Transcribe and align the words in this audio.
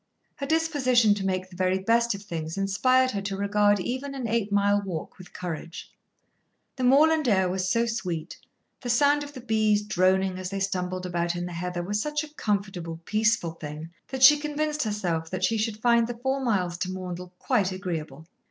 Her 0.37 0.47
disposition 0.47 1.13
to 1.13 1.23
make 1.27 1.47
the 1.47 1.55
very 1.55 1.77
best 1.77 2.15
of 2.15 2.23
things 2.23 2.57
inspired 2.57 3.11
her 3.11 3.21
to 3.21 3.37
regard 3.37 3.79
even 3.79 4.15
an 4.15 4.27
eight 4.27 4.51
mile 4.51 4.81
walk 4.81 5.19
with 5.19 5.31
courage. 5.31 5.91
The 6.77 6.83
moorland 6.83 7.27
air 7.27 7.47
was 7.47 7.69
so 7.69 7.85
sweet, 7.85 8.39
the 8.79 8.89
sound 8.89 9.23
of 9.23 9.33
the 9.33 9.41
bees 9.41 9.83
droning 9.83 10.39
as 10.39 10.49
they 10.49 10.59
stumbled 10.59 11.05
about 11.05 11.35
in 11.35 11.45
the 11.45 11.53
heather 11.53 11.83
was 11.83 12.01
such 12.01 12.23
a 12.23 12.33
comfortable, 12.33 12.99
peaceful 13.05 13.51
thing, 13.51 13.91
that 14.07 14.23
she 14.23 14.39
convinced 14.39 14.81
herself 14.81 15.29
that 15.29 15.43
she 15.43 15.59
should 15.59 15.77
find 15.83 16.07
the 16.07 16.17
four 16.17 16.43
miles 16.43 16.79
to 16.79 16.89
Maundell 16.91 17.33
quite 17.37 17.71
agreeable. 17.71 18.25